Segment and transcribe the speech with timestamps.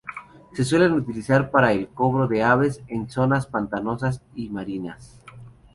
[0.55, 5.21] Se suelen utilizar para el cobro de aves en zonas pantanosas y marinas.